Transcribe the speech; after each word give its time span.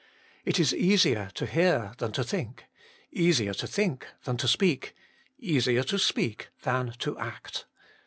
It 0.45 0.57
is 0.59 0.73
easier 0.73 1.29
to 1.35 1.45
hear 1.45 1.93
than 1.99 2.11
to 2.13 2.23
think, 2.23 2.65
easier 3.11 3.53
to 3.53 3.67
think 3.67 4.07
than 4.23 4.35
to 4.37 4.47
speak, 4.47 4.95
easier 5.37 5.83
to 5.83 5.99
speak 5.99 6.49
than 6.63 6.93
to 7.01 7.19
act. 7.19 7.67